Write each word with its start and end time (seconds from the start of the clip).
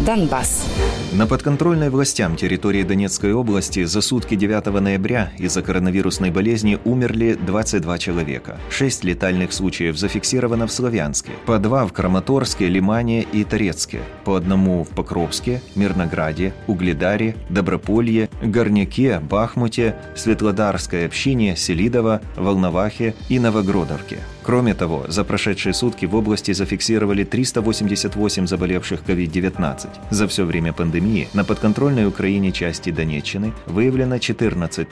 Донбасс. 0.00 0.66
На 1.12 1.26
подконтрольной 1.28 1.90
властям 1.90 2.34
территории 2.36 2.82
Донецкой 2.82 3.32
области 3.34 3.84
за 3.84 4.00
сутки 4.00 4.34
9 4.34 4.66
ноября 4.80 5.30
из-за 5.38 5.62
коронавирусной 5.62 6.30
болезни 6.30 6.78
умерли 6.84 7.34
22 7.34 7.98
человека. 7.98 8.58
Шесть 8.68 9.04
летальных 9.04 9.52
случаев 9.52 9.96
зафиксировано 9.96 10.66
в 10.66 10.72
Славянске, 10.72 11.30
по 11.46 11.58
два 11.58 11.86
в 11.86 11.92
Краматорске, 11.92 12.66
Лимане 12.66 13.22
и 13.22 13.44
Торецке, 13.44 14.00
по 14.24 14.34
одному 14.34 14.82
в 14.82 14.88
Покровске, 14.88 15.62
Мирнограде, 15.76 16.52
Угледаре, 16.66 17.36
Доброполье, 17.48 18.28
Горняке, 18.42 19.20
Бахмуте, 19.20 19.94
Светлодарской 20.16 21.06
общине, 21.06 21.54
Селидово, 21.56 22.20
Волновахе 22.36 23.14
и 23.28 23.38
Новогродовке. 23.38 24.18
Кроме 24.44 24.74
того, 24.74 25.06
за 25.08 25.24
прошедшие 25.24 25.72
сутки 25.72 26.04
в 26.06 26.14
области 26.14 26.52
зафиксировали 26.52 27.24
388 27.24 28.46
заболевших 28.46 29.00
COVID-19. 29.00 29.88
За 30.10 30.28
все 30.28 30.44
время 30.44 30.72
пандемии 30.74 31.28
на 31.32 31.44
подконтрольной 31.44 32.06
Украине 32.06 32.52
части 32.52 32.90
Донеччины 32.90 33.52
выявлено 33.66 34.18
14 34.18 34.86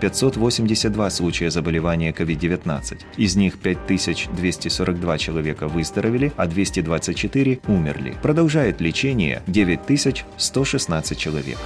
582 0.00 1.10
случая 1.10 1.50
заболевания 1.50 2.12
COVID-19. 2.12 2.98
Из 3.18 3.36
них 3.36 3.58
5242 3.58 5.18
человека 5.18 5.68
выздоровели, 5.68 6.32
а 6.36 6.46
224 6.46 7.60
умерли. 7.68 8.16
Продолжает 8.22 8.80
лечение 8.80 9.42
9116 9.46 11.18
человек. 11.18 11.58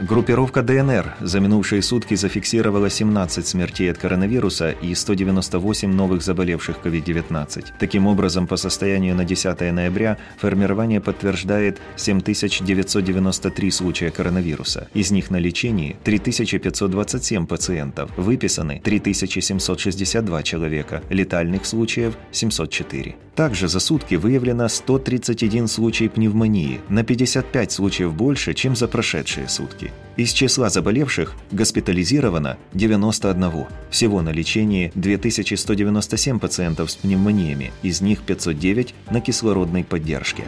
Группировка 0.00 0.62
ДНР 0.62 1.16
за 1.20 1.40
минувшие 1.40 1.82
сутки 1.82 2.14
зафиксировала 2.14 2.88
17 2.88 3.44
смертей 3.44 3.90
от 3.90 3.98
коронавируса 3.98 4.70
и 4.70 4.94
198 4.94 5.92
новых 5.92 6.22
заболевших 6.22 6.76
COVID-19. 6.84 7.64
Таким 7.80 8.06
образом, 8.06 8.46
по 8.46 8.56
состоянию 8.56 9.16
на 9.16 9.24
10 9.24 9.60
ноября 9.72 10.16
формирование 10.36 11.00
подтверждает 11.00 11.78
7993 11.96 13.70
случая 13.72 14.10
коронавируса. 14.12 14.86
Из 14.94 15.10
них 15.10 15.32
на 15.32 15.38
лечении 15.38 15.96
3527 16.04 17.46
пациентов, 17.46 18.16
выписаны 18.16 18.80
3762 18.84 20.42
человека, 20.44 21.02
летальных 21.10 21.66
случаев 21.66 22.16
704. 22.30 23.16
Также 23.38 23.68
за 23.68 23.78
сутки 23.78 24.16
выявлено 24.16 24.66
131 24.66 25.68
случай 25.68 26.08
пневмонии, 26.08 26.80
на 26.88 27.04
55 27.04 27.70
случаев 27.70 28.12
больше, 28.12 28.52
чем 28.52 28.74
за 28.74 28.88
прошедшие 28.88 29.48
сутки. 29.48 29.92
Из 30.16 30.32
числа 30.32 30.70
заболевших 30.70 31.34
госпитализировано 31.52 32.58
91. 32.72 33.66
Всего 33.90 34.22
на 34.22 34.30
лечении 34.30 34.90
2197 34.96 36.40
пациентов 36.40 36.90
с 36.90 36.96
пневмониями, 36.96 37.70
из 37.84 38.00
них 38.00 38.22
509 38.22 38.92
на 39.12 39.20
кислородной 39.20 39.84
поддержке. 39.84 40.42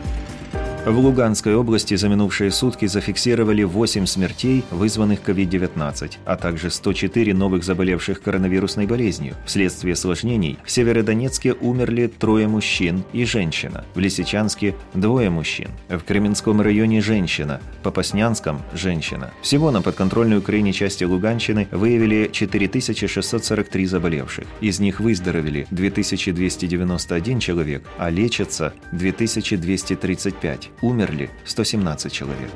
В 0.86 0.98
Луганской 0.98 1.54
области 1.56 1.94
за 1.94 2.08
минувшие 2.08 2.50
сутки 2.50 2.86
зафиксировали 2.86 3.64
8 3.64 4.06
смертей, 4.06 4.64
вызванных 4.70 5.20
COVID-19, 5.20 6.12
а 6.24 6.36
также 6.36 6.70
104 6.70 7.34
новых 7.34 7.64
заболевших 7.64 8.22
коронавирусной 8.22 8.86
болезнью. 8.86 9.34
Вследствие 9.44 9.92
осложнений 9.92 10.58
в 10.64 10.70
Северодонецке 10.70 11.52
умерли 11.52 12.06
трое 12.06 12.48
мужчин 12.48 13.04
и 13.12 13.26
женщина, 13.26 13.84
в 13.94 13.98
Лисичанске– 13.98 14.74
двое 14.94 15.28
мужчин, 15.28 15.68
в 15.90 16.00
Кременском 16.00 16.62
районе– 16.62 17.00
женщина, 17.02 17.60
в 17.80 17.82
Попаснянском– 17.82 18.62
женщина. 18.74 19.32
Всего 19.42 19.70
на 19.70 19.82
подконтрольной 19.82 20.38
Украине 20.38 20.72
части 20.72 21.04
Луганщины 21.04 21.68
выявили 21.72 22.30
4643 22.32 23.86
заболевших. 23.86 24.46
Из 24.62 24.80
них 24.80 24.98
выздоровели 24.98 25.66
2291 25.70 27.38
человек, 27.38 27.82
а 27.98 28.08
лечатся 28.08 28.72
2235 28.92 30.69
умерли 30.82 31.30
117 31.44 32.12
человек. 32.12 32.50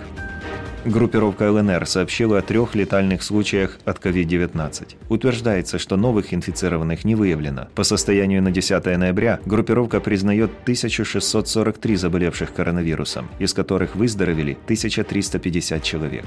Группировка 0.85 1.51
ЛНР 1.51 1.87
сообщила 1.87 2.39
о 2.39 2.43
трех 2.43 2.75
летальных 2.75 3.23
случаях 3.23 3.79
от 3.87 4.05
COVID-19. 4.05 4.97
Утверждается, 5.09 5.79
что 5.79 5.97
новых 5.97 6.35
инфицированных 6.35 7.07
не 7.07 7.15
выявлено. 7.15 7.69
По 7.75 7.85
состоянию 7.85 8.43
на 8.43 8.51
10 8.51 8.85
ноября 8.85 9.41
группировка 9.47 10.01
признает 10.01 10.51
1643 10.65 11.97
заболевших 11.97 12.53
коронавирусом, 12.53 13.31
из 13.39 13.55
которых 13.55 13.97
выздоровели 13.97 14.59
1350 14.65 15.83
человек. 15.83 16.25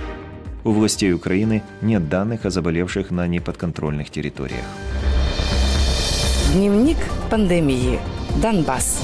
У 0.64 0.72
властей 0.72 1.14
Украины 1.14 1.62
нет 1.82 2.10
данных 2.10 2.46
о 2.46 2.50
заболевших 2.50 3.12
на 3.12 3.28
неподконтрольных 3.28 4.10
территориях. 4.10 4.66
Дневник 6.54 6.98
пандемии. 7.30 8.00
Донбасс. 8.42 9.04